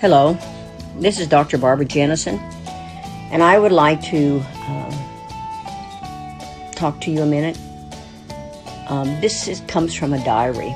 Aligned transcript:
Hello, 0.00 0.38
this 0.96 1.20
is 1.20 1.26
Dr. 1.26 1.58
Barbara 1.58 1.84
Jennison, 1.84 2.38
and 3.30 3.42
I 3.42 3.58
would 3.58 3.70
like 3.70 4.00
to 4.04 4.42
um, 4.66 4.94
talk 6.74 7.02
to 7.02 7.10
you 7.10 7.20
a 7.20 7.26
minute. 7.26 7.58
Um, 8.88 9.20
this 9.20 9.46
is, 9.46 9.60
comes 9.68 9.94
from 9.94 10.14
a 10.14 10.24
diary, 10.24 10.74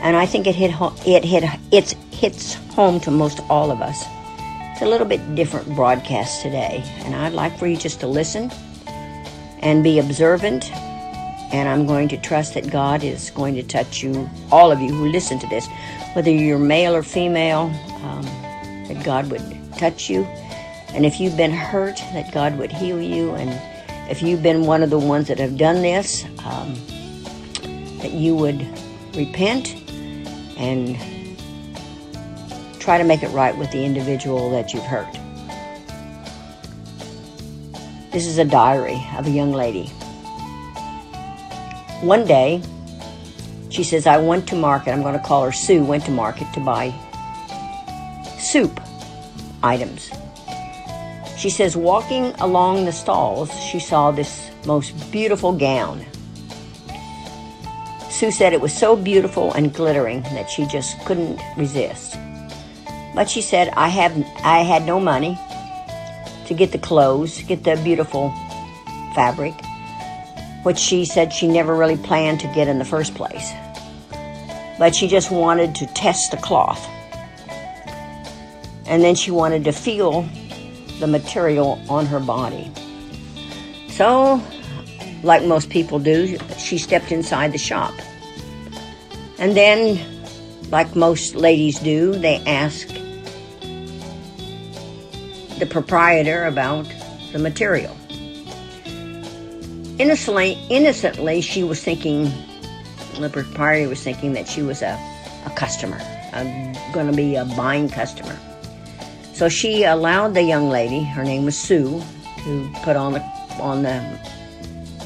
and 0.00 0.16
I 0.16 0.24
think 0.24 0.46
it 0.46 0.54
hit 0.54 0.70
ho- 0.70 0.96
it 1.04 1.26
hit 1.26 1.44
it 1.72 1.92
hits 2.10 2.54
home 2.72 3.00
to 3.00 3.10
most 3.10 3.40
all 3.50 3.70
of 3.70 3.82
us. 3.82 4.02
It's 4.72 4.80
a 4.80 4.86
little 4.86 5.06
bit 5.06 5.34
different 5.34 5.68
broadcast 5.76 6.40
today, 6.40 6.82
and 7.00 7.14
I'd 7.14 7.34
like 7.34 7.58
for 7.58 7.66
you 7.66 7.76
just 7.76 8.00
to 8.00 8.06
listen 8.06 8.50
and 9.58 9.84
be 9.84 9.98
observant. 9.98 10.72
And 11.54 11.68
I'm 11.68 11.86
going 11.86 12.08
to 12.08 12.16
trust 12.16 12.54
that 12.54 12.68
God 12.68 13.04
is 13.04 13.30
going 13.30 13.54
to 13.54 13.62
touch 13.62 14.02
you, 14.02 14.28
all 14.50 14.72
of 14.72 14.80
you 14.80 14.92
who 14.92 15.06
listen 15.06 15.38
to 15.38 15.46
this, 15.46 15.68
whether 16.14 16.28
you're 16.28 16.58
male 16.58 16.96
or 16.96 17.04
female, 17.04 17.70
um, 18.02 18.24
that 18.88 19.04
God 19.04 19.30
would 19.30 19.40
touch 19.78 20.10
you. 20.10 20.24
And 20.94 21.06
if 21.06 21.20
you've 21.20 21.36
been 21.36 21.52
hurt, 21.52 21.98
that 22.12 22.32
God 22.32 22.58
would 22.58 22.72
heal 22.72 23.00
you. 23.00 23.30
And 23.36 23.50
if 24.10 24.20
you've 24.20 24.42
been 24.42 24.66
one 24.66 24.82
of 24.82 24.90
the 24.90 24.98
ones 24.98 25.28
that 25.28 25.38
have 25.38 25.56
done 25.56 25.80
this, 25.80 26.24
um, 26.44 26.74
that 28.00 28.10
you 28.10 28.34
would 28.34 28.66
repent 29.14 29.76
and 30.58 30.98
try 32.80 32.98
to 32.98 33.04
make 33.04 33.22
it 33.22 33.28
right 33.28 33.56
with 33.56 33.70
the 33.70 33.84
individual 33.84 34.50
that 34.50 34.74
you've 34.74 34.82
hurt. 34.82 35.12
This 38.10 38.26
is 38.26 38.38
a 38.38 38.44
diary 38.44 39.00
of 39.16 39.28
a 39.28 39.30
young 39.30 39.52
lady. 39.52 39.88
One 42.04 42.26
day, 42.26 42.60
she 43.70 43.82
says, 43.82 44.06
I 44.06 44.18
went 44.18 44.46
to 44.48 44.54
market, 44.54 44.92
I'm 44.92 45.00
going 45.00 45.18
to 45.18 45.24
call 45.24 45.42
her 45.42 45.52
Sue, 45.52 45.82
went 45.82 46.04
to 46.04 46.10
market 46.10 46.52
to 46.52 46.60
buy 46.60 46.92
soup 48.38 48.78
items. 49.62 50.10
She 51.38 51.48
says, 51.48 51.78
walking 51.78 52.26
along 52.40 52.84
the 52.84 52.92
stalls, 52.92 53.50
she 53.58 53.80
saw 53.80 54.10
this 54.10 54.50
most 54.66 54.92
beautiful 55.10 55.56
gown. 55.56 56.04
Sue 58.10 58.30
said 58.30 58.52
it 58.52 58.60
was 58.60 58.76
so 58.76 58.96
beautiful 58.96 59.54
and 59.54 59.72
glittering 59.72 60.20
that 60.36 60.50
she 60.50 60.66
just 60.66 61.02
couldn't 61.06 61.40
resist. 61.56 62.18
But 63.14 63.30
she 63.30 63.40
said, 63.40 63.70
I, 63.78 63.88
have, 63.88 64.14
I 64.44 64.58
had 64.58 64.84
no 64.84 65.00
money 65.00 65.38
to 66.48 66.52
get 66.52 66.70
the 66.70 66.78
clothes, 66.78 67.40
get 67.44 67.64
the 67.64 67.80
beautiful 67.82 68.28
fabric 69.14 69.54
which 70.64 70.78
she 70.78 71.04
said 71.04 71.32
she 71.32 71.46
never 71.46 71.74
really 71.74 71.96
planned 71.96 72.40
to 72.40 72.48
get 72.48 72.66
in 72.68 72.78
the 72.78 72.84
first 72.84 73.14
place. 73.14 73.52
But 74.78 74.94
she 74.94 75.06
just 75.06 75.30
wanted 75.30 75.74
to 75.76 75.86
test 75.86 76.32
the 76.32 76.36
cloth. 76.38 76.84
And 78.86 79.02
then 79.02 79.14
she 79.14 79.30
wanted 79.30 79.64
to 79.64 79.72
feel 79.72 80.28
the 80.98 81.06
material 81.06 81.80
on 81.88 82.06
her 82.06 82.18
body. 82.18 82.70
So, 83.88 84.42
like 85.22 85.44
most 85.44 85.70
people 85.70 85.98
do, 85.98 86.38
she 86.58 86.78
stepped 86.78 87.12
inside 87.12 87.52
the 87.52 87.58
shop. 87.58 87.94
And 89.38 89.56
then, 89.56 90.00
like 90.70 90.96
most 90.96 91.34
ladies 91.34 91.78
do, 91.78 92.12
they 92.12 92.42
ask 92.46 92.88
the 95.58 95.66
proprietor 95.66 96.46
about 96.46 96.86
the 97.32 97.38
material. 97.38 97.96
Innocently, 99.98 100.58
innocently, 100.70 101.40
she 101.40 101.62
was 101.62 101.82
thinking, 101.82 102.24
the 103.20 103.30
proprietor 103.30 103.88
was 103.88 104.02
thinking 104.02 104.32
that 104.32 104.48
she 104.48 104.60
was 104.60 104.82
a, 104.82 104.98
a 105.46 105.50
customer, 105.54 105.98
going 106.92 107.08
to 107.08 107.16
be 107.16 107.36
a 107.36 107.44
buying 107.56 107.88
customer. 107.88 108.36
So 109.34 109.48
she 109.48 109.84
allowed 109.84 110.34
the 110.34 110.42
young 110.42 110.68
lady, 110.68 111.04
her 111.04 111.22
name 111.22 111.44
was 111.44 111.56
Sue, 111.56 112.02
to 112.44 112.72
put 112.82 112.96
on 112.96 113.12
the 113.12 113.20
on 113.60 113.82
the 113.82 114.02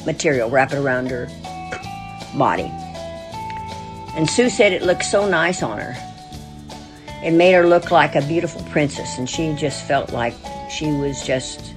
material, 0.05 0.49
wrap 0.49 0.73
it 0.73 0.77
around 0.77 1.11
her 1.11 1.27
body. 2.37 2.71
And 4.15 4.27
Sue 4.27 4.49
said 4.49 4.73
it 4.73 4.81
looked 4.81 5.05
so 5.05 5.29
nice 5.29 5.61
on 5.61 5.77
her. 5.77 5.95
It 7.23 7.31
made 7.31 7.53
her 7.53 7.67
look 7.67 7.91
like 7.91 8.15
a 8.15 8.21
beautiful 8.21 8.63
princess, 8.71 9.17
and 9.17 9.29
she 9.29 9.53
just 9.53 9.85
felt 9.87 10.11
like 10.11 10.33
she 10.69 10.91
was 10.91 11.23
just 11.23 11.73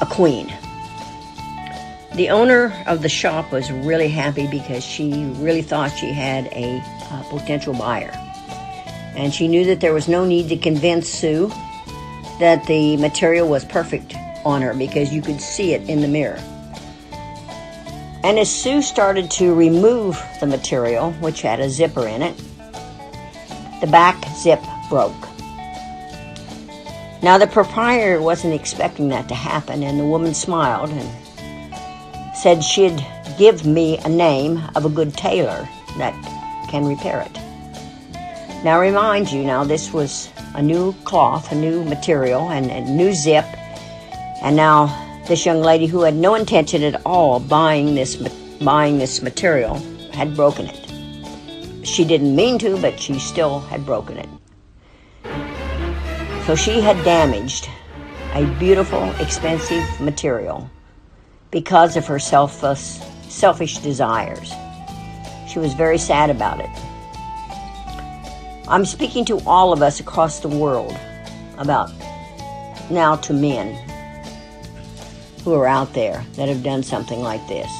a 0.00 0.06
queen. 0.06 0.52
The 2.14 2.30
owner 2.30 2.72
of 2.86 3.02
the 3.02 3.08
shop 3.08 3.50
was 3.50 3.72
really 3.72 4.08
happy 4.08 4.46
because 4.46 4.84
she 4.84 5.24
really 5.36 5.62
thought 5.62 5.90
she 5.90 6.12
had 6.12 6.46
a 6.52 6.80
uh, 7.10 7.24
potential 7.24 7.74
buyer. 7.74 8.12
And 9.16 9.34
she 9.34 9.48
knew 9.48 9.64
that 9.64 9.80
there 9.80 9.92
was 9.92 10.06
no 10.06 10.24
need 10.24 10.48
to 10.50 10.56
convince 10.56 11.08
Sue 11.08 11.48
that 12.38 12.64
the 12.66 12.96
material 12.98 13.48
was 13.48 13.64
perfect 13.64 14.14
on 14.44 14.62
her 14.62 14.74
because 14.74 15.12
you 15.12 15.22
could 15.22 15.40
see 15.40 15.72
it 15.72 15.88
in 15.88 16.02
the 16.02 16.08
mirror. 16.08 16.38
And 18.22 18.38
as 18.38 18.50
Sue 18.50 18.80
started 18.80 19.28
to 19.32 19.52
remove 19.52 20.20
the 20.38 20.46
material, 20.46 21.10
which 21.14 21.42
had 21.42 21.58
a 21.58 21.68
zipper 21.68 22.06
in 22.06 22.22
it, 22.22 22.36
the 23.80 23.88
back 23.88 24.24
zip 24.36 24.60
broke. 24.88 25.12
Now, 27.22 27.38
the 27.38 27.46
proprietor 27.46 28.22
wasn't 28.22 28.54
expecting 28.54 29.08
that 29.08 29.28
to 29.28 29.34
happen, 29.34 29.82
and 29.82 29.98
the 29.98 30.04
woman 30.04 30.32
smiled 30.32 30.90
and 30.90 31.23
said 32.44 32.62
she'd 32.62 33.02
give 33.38 33.64
me 33.64 33.96
a 34.04 34.08
name 34.10 34.60
of 34.74 34.84
a 34.84 34.88
good 34.90 35.14
tailor 35.14 35.66
that 35.96 36.12
can 36.68 36.84
repair 36.84 37.22
it. 37.22 37.32
Now, 38.62 38.78
remind 38.78 39.32
you, 39.32 39.44
now 39.44 39.64
this 39.64 39.94
was 39.94 40.28
a 40.54 40.60
new 40.60 40.92
cloth, 41.04 41.52
a 41.52 41.54
new 41.54 41.82
material, 41.84 42.50
and 42.50 42.70
a 42.70 42.82
new 42.82 43.14
zip, 43.14 43.46
and 44.42 44.54
now 44.54 44.92
this 45.26 45.46
young 45.46 45.62
lady 45.62 45.86
who 45.86 46.02
had 46.02 46.16
no 46.16 46.34
intention 46.34 46.82
at 46.82 47.00
all 47.06 47.40
buying 47.40 47.94
this 47.94 48.16
buying 48.60 48.98
this 48.98 49.22
material 49.22 49.76
had 50.12 50.36
broken 50.36 50.66
it. 50.66 51.86
She 51.86 52.04
didn't 52.04 52.36
mean 52.36 52.58
to, 52.58 52.76
but 52.76 53.00
she 53.00 53.18
still 53.18 53.60
had 53.60 53.86
broken 53.86 54.18
it. 54.18 54.28
So 56.44 56.54
she 56.54 56.82
had 56.82 57.02
damaged 57.04 57.70
a 58.34 58.44
beautiful, 58.58 59.02
expensive 59.18 59.98
material 59.98 60.68
because 61.54 61.96
of 61.96 62.04
her 62.04 62.18
selfless, 62.18 63.00
uh, 63.00 63.04
selfish 63.28 63.78
desires. 63.78 64.52
She 65.46 65.60
was 65.60 65.72
very 65.72 65.98
sad 65.98 66.28
about 66.28 66.58
it. 66.58 66.68
I'm 68.66 68.84
speaking 68.84 69.24
to 69.26 69.38
all 69.46 69.72
of 69.72 69.80
us 69.80 70.00
across 70.00 70.40
the 70.40 70.48
world 70.48 70.98
about 71.56 71.92
now 72.90 73.14
to 73.14 73.32
men 73.32 73.72
who 75.44 75.54
are 75.54 75.68
out 75.68 75.94
there 75.94 76.26
that 76.32 76.48
have 76.48 76.64
done 76.64 76.82
something 76.82 77.20
like 77.20 77.46
this. 77.46 77.70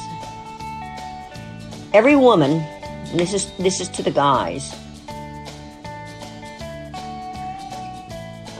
Every 1.93 2.15
woman, 2.15 2.59
this 3.13 3.33
is 3.33 3.51
this 3.57 3.81
is 3.81 3.89
to 3.89 4.03
the 4.03 4.11
guys 4.11 4.73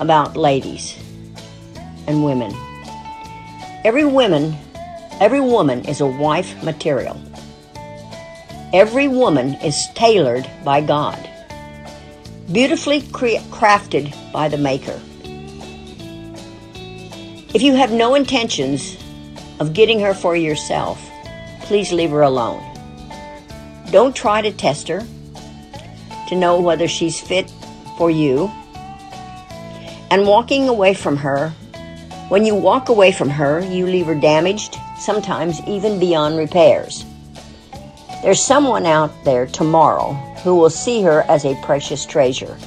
about 0.02 0.36
ladies 0.36 1.00
and 2.06 2.26
women. 2.26 2.54
Every 3.86 4.04
woman 4.04 4.58
Every 5.22 5.40
woman 5.40 5.86
is 5.86 6.02
a 6.02 6.06
wife 6.06 6.62
material. 6.62 7.18
Every 8.74 9.08
woman 9.08 9.54
is 9.64 9.88
tailored 9.96 10.50
by 10.66 10.82
God, 10.82 11.18
beautifully 12.52 13.02
cre- 13.02 13.40
crafted 13.50 14.14
by 14.34 14.50
the 14.50 14.58
Maker. 14.58 15.00
If 17.54 17.62
you 17.62 17.76
have 17.76 17.94
no 17.94 18.16
intentions 18.16 18.98
of 19.62 19.74
getting 19.74 20.02
her 20.02 20.14
for 20.14 20.36
yourself, 20.36 21.00
please 21.62 21.94
leave 21.94 22.12
her 22.12 22.22
alone. 22.22 22.62
Don't 23.92 24.14
try 24.14 24.42
to 24.42 24.52
test 24.52 24.90
her 24.90 25.00
to 26.28 26.36
know 26.36 26.60
whether 26.60 26.90
she's 26.90 27.22
fit 27.22 27.50
for 27.98 28.12
you. 28.12 28.52
And 30.12 30.28
walking 30.28 30.68
away 30.68 30.94
from 30.94 31.16
her, 31.16 31.52
when 32.28 32.46
you 32.46 32.54
walk 32.54 32.90
away 32.90 33.14
from 33.14 33.30
her, 33.30 33.62
you 33.62 33.86
leave 33.86 34.08
her 34.08 34.16
damaged, 34.16 34.78
sometimes 34.98 35.62
even 35.68 36.00
beyond 36.00 36.38
repairs. 36.38 37.06
There's 38.22 38.44
someone 38.44 38.86
out 38.86 39.12
there 39.24 39.46
tomorrow 39.46 40.14
who 40.44 40.56
will 40.56 40.70
see 40.70 41.02
her 41.04 41.24
as 41.30 41.46
a 41.46 41.60
precious 41.62 42.06
treasure. 42.06 42.58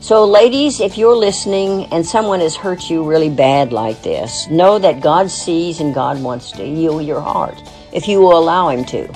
So, 0.00 0.24
ladies, 0.26 0.80
if 0.80 0.98
you're 0.98 1.16
listening 1.16 1.86
and 1.86 2.04
someone 2.04 2.40
has 2.40 2.54
hurt 2.54 2.90
you 2.90 3.02
really 3.02 3.30
bad 3.30 3.72
like 3.72 4.02
this, 4.02 4.46
know 4.48 4.78
that 4.78 5.00
God 5.00 5.30
sees 5.30 5.80
and 5.80 5.94
God 5.94 6.22
wants 6.22 6.52
to 6.52 6.64
heal 6.64 7.00
your 7.00 7.20
heart 7.20 7.58
if 7.92 8.06
you 8.06 8.20
will 8.20 8.38
allow 8.38 8.68
Him 8.68 8.84
to. 8.86 9.08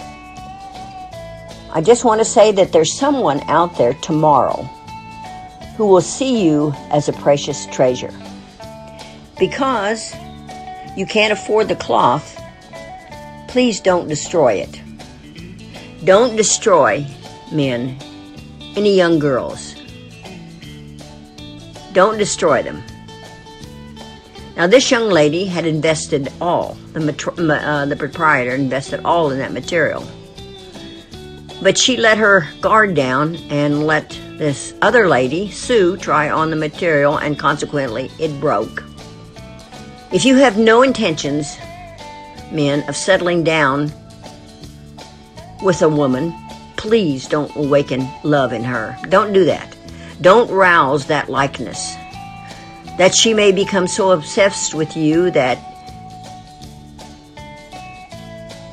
I 1.70 1.82
just 1.82 2.04
want 2.04 2.20
to 2.20 2.25
say 2.25 2.52
that 2.52 2.72
there's 2.72 2.93
someone 2.93 3.40
out 3.49 3.76
there 3.76 3.93
tomorrow 3.94 4.62
who 5.76 5.87
will 5.87 6.00
see 6.00 6.44
you 6.44 6.72
as 6.90 7.08
a 7.08 7.12
precious 7.12 7.66
treasure. 7.66 8.12
Because 9.38 10.14
you 10.96 11.06
can't 11.06 11.32
afford 11.32 11.69
the 11.69 11.76
cloth 11.76 12.38
Please 13.49 13.81
don't 13.81 14.09
destroy 14.09 14.55
it. 14.55 14.81
Don't 16.05 16.37
destroy, 16.37 17.05
men, 17.50 17.99
any 18.77 18.95
young 18.95 19.19
girls 19.19 19.75
Don't 21.93 22.19
destroy 22.19 22.62
them. 22.62 22.83
Now, 24.56 24.67
this 24.67 24.91
young 24.91 25.09
lady 25.09 25.47
had 25.47 25.67
invested 25.67 26.33
all, 26.41 26.77
the, 26.93 27.61
uh, 27.65 27.87
the 27.87 27.97
proprietor 27.97 28.55
invested 28.55 29.00
all 29.05 29.31
in 29.31 29.39
that 29.39 29.53
material. 29.53 30.06
But 31.62 31.79
she 31.79 31.97
let 31.97 32.19
her 32.19 32.47
guard 32.61 32.95
down 32.95 33.37
and 33.50 33.87
let 33.87 34.11
this 34.37 34.75
other 34.83 35.09
lady, 35.09 35.50
Sue, 35.50 35.97
try 35.97 36.31
on 36.31 36.50
the 36.50 36.56
material, 36.56 37.17
and 37.17 37.39
consequently, 37.39 38.11
it 38.19 38.39
broke. 38.41 38.85
If 40.12 40.25
you 40.25 40.37
have 40.37 40.56
no 40.59 40.83
intentions, 40.83 41.56
men, 42.53 42.89
of 42.89 42.97
settling 42.97 43.45
down 43.45 43.93
with 45.62 45.83
a 45.83 45.89
woman, 45.89 46.35
please 46.77 47.27
don't 47.27 47.55
awaken 47.56 48.09
love 48.23 48.53
in 48.53 48.65
her. 48.65 48.97
Don't 49.09 49.33
do 49.33 49.45
that. 49.45 49.77
Don't 50.21 50.50
rouse 50.50 51.06
that 51.06 51.29
likeness. 51.29 51.95
That 52.97 53.15
she 53.15 53.35
may 53.35 53.53
become 53.53 53.87
so 53.87 54.11
obsessed 54.11 54.75
with 54.75 54.97
you 54.97 55.31
that 55.33 55.59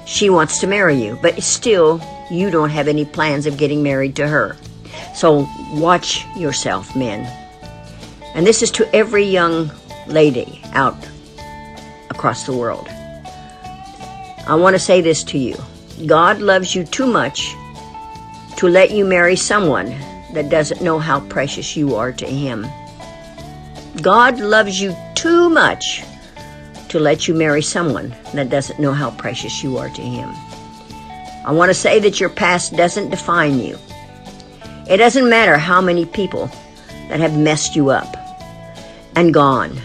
she 0.05 0.29
wants 0.29 0.59
to 0.59 0.67
marry 0.67 0.95
you, 0.95 1.19
but 1.21 1.41
still 1.43 2.01
you 2.31 2.49
don't 2.49 2.69
have 2.69 2.87
any 2.87 3.05
plans 3.05 3.45
of 3.45 3.57
getting 3.57 3.83
married 3.83 4.15
to 4.15 4.27
her. 4.27 4.55
So 5.13 5.47
watch 5.73 6.25
yourself, 6.35 6.95
men. 6.95 7.25
And 8.33 8.45
this 8.45 8.61
is 8.61 8.71
to 8.71 8.95
every 8.95 9.23
young 9.23 9.71
lady 10.07 10.61
out 10.73 10.95
across 12.09 12.45
the 12.45 12.53
world. 12.53 12.87
I 14.47 14.55
want 14.55 14.75
to 14.75 14.79
say 14.79 15.01
this 15.01 15.23
to 15.25 15.37
you 15.37 15.55
God 16.05 16.39
loves 16.39 16.75
you 16.75 16.83
too 16.83 17.07
much 17.07 17.55
to 18.57 18.67
let 18.67 18.91
you 18.91 19.05
marry 19.05 19.35
someone 19.35 19.89
that 20.33 20.49
doesn't 20.49 20.81
know 20.81 20.99
how 20.99 21.21
precious 21.21 21.75
you 21.75 21.95
are 21.95 22.11
to 22.11 22.25
Him. 22.25 22.67
God 24.01 24.39
loves 24.39 24.79
you 24.79 24.95
too 25.15 25.49
much 25.49 26.03
to 26.89 26.99
let 26.99 27.27
you 27.27 27.33
marry 27.33 27.61
someone 27.61 28.13
that 28.33 28.49
doesn't 28.49 28.79
know 28.79 28.91
how 28.91 29.11
precious 29.11 29.63
you 29.63 29.77
are 29.77 29.89
to 29.89 30.01
Him. 30.01 30.29
I 31.45 31.51
want 31.51 31.69
to 31.69 31.73
say 31.73 31.99
that 31.99 32.19
your 32.19 32.29
past 32.29 32.75
doesn't 32.75 33.09
define 33.09 33.59
you. 33.59 33.77
It 34.89 34.97
doesn't 34.97 35.29
matter 35.29 35.57
how 35.57 35.81
many 35.81 36.05
people 36.05 36.47
that 37.09 37.19
have 37.19 37.37
messed 37.37 37.75
you 37.75 37.89
up 37.89 38.15
and 39.15 39.33
gone. 39.33 39.79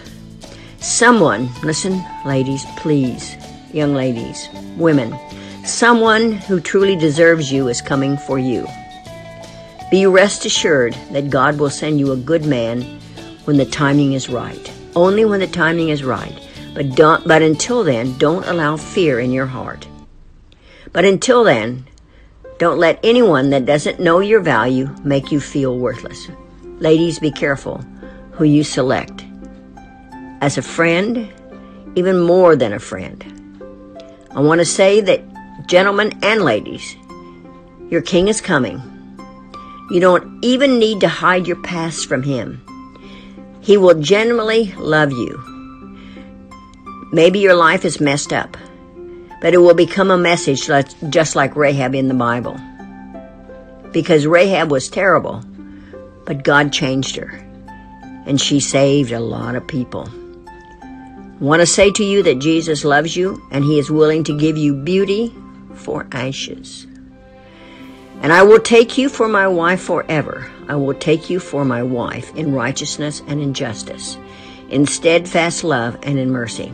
Someone, 0.79 1.49
listen, 1.63 2.03
ladies, 2.25 2.65
please, 2.77 3.35
young 3.73 3.93
ladies, 3.93 4.49
women, 4.77 5.17
someone 5.65 6.33
who 6.33 6.59
truly 6.59 6.95
deserves 6.95 7.51
you 7.51 7.67
is 7.67 7.81
coming 7.81 8.17
for 8.17 8.39
you. 8.39 8.67
Be 9.91 10.05
rest 10.05 10.45
assured 10.45 10.93
that 11.11 11.29
God 11.29 11.59
will 11.59 11.69
send 11.69 11.99
you 11.99 12.11
a 12.11 12.17
good 12.17 12.45
man 12.45 12.81
when 13.45 13.57
the 13.57 13.65
timing 13.65 14.13
is 14.13 14.29
right. 14.29 14.71
Only 14.95 15.25
when 15.25 15.39
the 15.39 15.47
timing 15.47 15.89
is 15.89 16.03
right. 16.03 16.37
But 16.73 16.95
don't 16.95 17.27
but 17.27 17.41
until 17.41 17.83
then, 17.83 18.17
don't 18.17 18.47
allow 18.47 18.77
fear 18.77 19.19
in 19.19 19.31
your 19.31 19.45
heart. 19.45 19.87
But 20.93 21.05
until 21.05 21.43
then, 21.43 21.85
don't 22.57 22.79
let 22.79 22.99
anyone 23.03 23.49
that 23.49 23.65
doesn't 23.65 23.99
know 23.99 24.19
your 24.19 24.39
value 24.39 24.93
make 25.03 25.31
you 25.31 25.39
feel 25.39 25.77
worthless. 25.77 26.29
Ladies, 26.79 27.19
be 27.19 27.31
careful 27.31 27.83
who 28.31 28.45
you 28.45 28.63
select. 28.63 29.25
As 30.41 30.57
a 30.57 30.61
friend, 30.61 31.31
even 31.95 32.19
more 32.19 32.55
than 32.55 32.73
a 32.73 32.79
friend. 32.79 33.40
I 34.33 34.39
want 34.39 34.59
to 34.59 34.65
say 34.65 35.01
that, 35.01 35.21
gentlemen 35.67 36.17
and 36.23 36.41
ladies, 36.43 36.95
your 37.89 38.01
king 38.01 38.29
is 38.29 38.39
coming. 38.39 38.81
You 39.91 39.99
don't 39.99 40.43
even 40.43 40.79
need 40.79 41.01
to 41.01 41.09
hide 41.09 41.47
your 41.47 41.61
past 41.61 42.07
from 42.07 42.23
him. 42.23 42.65
He 43.59 43.75
will 43.75 43.99
genuinely 43.99 44.73
love 44.77 45.11
you. 45.11 45.37
Maybe 47.11 47.39
your 47.39 47.55
life 47.55 47.83
is 47.83 47.99
messed 47.99 48.31
up, 48.31 48.55
but 49.41 49.53
it 49.53 49.57
will 49.57 49.73
become 49.73 50.09
a 50.09 50.17
message 50.17 50.69
just 51.09 51.35
like 51.35 51.57
Rahab 51.57 51.93
in 51.93 52.07
the 52.07 52.13
Bible. 52.13 52.57
Because 53.91 54.25
Rahab 54.25 54.71
was 54.71 54.87
terrible, 54.87 55.43
but 56.25 56.45
God 56.45 56.71
changed 56.71 57.17
her, 57.17 57.31
and 58.25 58.39
she 58.39 58.61
saved 58.61 59.11
a 59.11 59.19
lot 59.19 59.55
of 59.55 59.67
people. 59.67 60.07
Want 61.41 61.59
to 61.59 61.65
say 61.65 61.89
to 61.93 62.03
you 62.03 62.21
that 62.21 62.37
Jesus 62.37 62.85
loves 62.85 63.17
you, 63.17 63.41
and 63.49 63.65
He 63.65 63.79
is 63.79 63.89
willing 63.89 64.23
to 64.25 64.37
give 64.37 64.57
you 64.57 64.75
beauty 64.75 65.33
for 65.73 66.05
ashes. 66.11 66.85
And 68.21 68.31
I 68.31 68.43
will 68.43 68.59
take 68.59 68.95
you 68.99 69.09
for 69.09 69.27
my 69.27 69.47
wife 69.47 69.81
forever. 69.81 70.51
I 70.67 70.75
will 70.75 70.93
take 70.93 71.31
you 71.31 71.39
for 71.39 71.65
my 71.65 71.81
wife 71.81 72.31
in 72.35 72.53
righteousness 72.53 73.23
and 73.25 73.41
in 73.41 73.55
justice, 73.55 74.19
in 74.69 74.85
steadfast 74.85 75.63
love 75.63 75.97
and 76.03 76.19
in 76.19 76.29
mercy. 76.29 76.71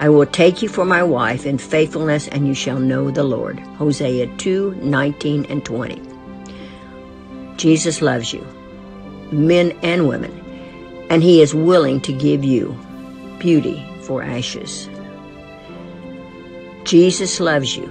I 0.00 0.08
will 0.08 0.26
take 0.26 0.62
you 0.62 0.68
for 0.68 0.84
my 0.84 1.04
wife 1.04 1.46
in 1.46 1.56
faithfulness, 1.56 2.26
and 2.26 2.44
you 2.48 2.54
shall 2.54 2.80
know 2.80 3.12
the 3.12 3.22
Lord. 3.22 3.60
Hosea 3.60 4.36
2 4.36 4.80
19 4.82 5.44
and 5.44 5.64
20. 5.64 6.02
Jesus 7.56 8.02
loves 8.02 8.32
you, 8.32 8.44
men 9.30 9.78
and 9.84 10.08
women, 10.08 11.06
and 11.08 11.22
he 11.22 11.40
is 11.40 11.54
willing 11.54 12.00
to 12.00 12.12
give 12.12 12.42
you 12.42 12.76
beauty 13.38 13.84
for 14.08 14.22
ashes. 14.22 14.88
Jesus 16.84 17.40
loves 17.40 17.76
you. 17.76 17.86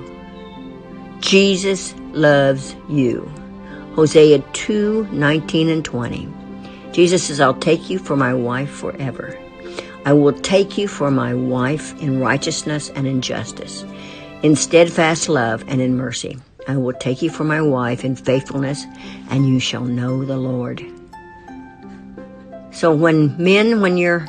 Jesus 1.19 1.93
loves 2.13 2.75
you. 2.89 3.31
Hosea 3.93 4.39
2 4.53 5.09
19 5.11 5.69
and 5.69 5.85
20. 5.85 6.27
Jesus 6.91 7.25
says, 7.25 7.39
I'll 7.39 7.53
take 7.53 7.87
you 7.87 7.99
for 7.99 8.15
my 8.15 8.33
wife 8.33 8.71
forever. 8.71 9.37
I 10.05 10.13
will 10.13 10.33
take 10.33 10.75
you 10.75 10.87
for 10.87 11.11
my 11.11 11.35
wife 11.35 11.95
in 12.01 12.19
righteousness 12.19 12.89
and 12.95 13.05
in 13.05 13.21
justice, 13.21 13.85
in 14.41 14.55
steadfast 14.55 15.29
love 15.29 15.63
and 15.67 15.81
in 15.81 15.95
mercy. 15.97 16.39
I 16.67 16.77
will 16.77 16.93
take 16.93 17.21
you 17.21 17.29
for 17.29 17.43
my 17.43 17.61
wife 17.61 18.03
in 18.03 18.15
faithfulness, 18.15 18.85
and 19.29 19.47
you 19.47 19.59
shall 19.59 19.85
know 19.85 20.25
the 20.25 20.37
Lord. 20.37 20.83
So, 22.71 22.91
when 22.91 23.37
men, 23.37 23.81
when 23.81 23.97
you're 23.97 24.25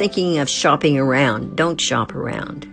thinking 0.00 0.38
of 0.38 0.48
shopping 0.48 0.96
around, 0.96 1.54
don't 1.56 1.78
shop 1.78 2.14
around. 2.14 2.66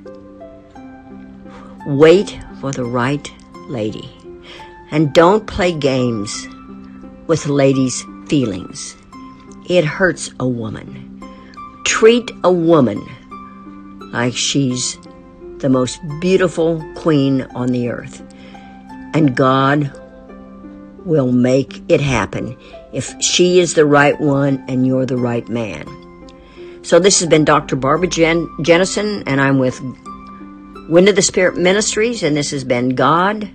Wait 1.86 2.40
for 2.62 2.72
the 2.72 2.86
right 2.86 3.30
lady. 3.68 4.10
And 4.92 5.12
don't 5.12 5.46
play 5.46 5.74
games 5.74 6.48
with 7.28 7.46
a 7.46 7.52
lady's 7.52 8.02
feelings. 8.30 8.96
It 9.68 9.84
hurts 9.84 10.32
a 10.40 10.48
woman. 10.48 11.22
Treat 11.84 12.32
a 12.46 12.52
woman 12.54 13.06
like 14.14 14.34
she's 14.34 14.98
the 15.58 15.68
most 15.68 16.00
beautiful 16.22 16.82
queen 16.96 17.42
on 17.54 17.74
the 17.74 17.90
earth. 17.90 18.24
And 19.14 19.36
God 19.36 19.92
will 21.06 21.34
make 21.34 21.84
it 21.92 22.00
happen 22.00 22.58
if 22.94 23.22
she 23.22 23.60
is 23.60 23.74
the 23.74 23.86
right 23.86 24.18
one 24.18 24.64
and 24.70 24.88
you're 24.88 25.06
the 25.06 25.18
right 25.18 25.50
man. 25.50 26.07
So 26.88 27.00
this 27.00 27.20
has 27.20 27.28
been 27.28 27.44
Dr. 27.44 27.76
Barbara 27.76 28.08
Jen- 28.08 28.48
Jennison, 28.62 29.24
and 29.28 29.42
I'm 29.42 29.60
with 29.60 29.82
Wind 30.88 31.10
of 31.10 31.18
the 31.18 31.22
Spirit 31.22 31.58
Ministries, 31.58 32.24
and 32.24 32.38
this 32.38 32.52
has 32.52 32.64
been 32.64 32.96
God 32.96 33.52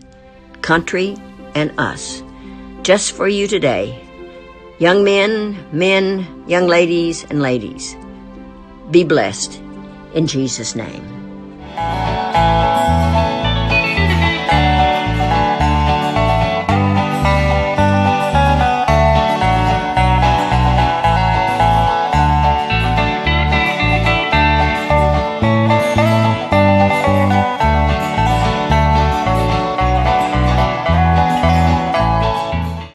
country, 0.60 1.16
and 1.54 1.72
us. 1.78 2.22
Just 2.82 3.12
for 3.12 3.28
you 3.28 3.46
today. 3.46 3.98
Young 4.78 5.02
men, 5.02 5.56
men, 5.72 6.44
young 6.46 6.66
ladies, 6.66 7.24
and 7.24 7.42
ladies. 7.42 7.96
Be 8.90 9.02
blessed 9.02 9.60
in 10.14 10.26
Jesus' 10.26 10.74
name. 10.74 11.21